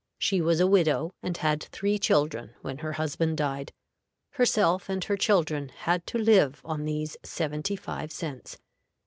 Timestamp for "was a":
0.41-0.65